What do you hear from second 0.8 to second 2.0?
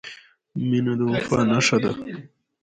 د وفا نښه ده.